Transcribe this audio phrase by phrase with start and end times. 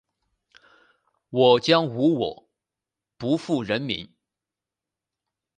[1.29, 2.49] 我將無我，
[3.19, 4.15] 不負人民。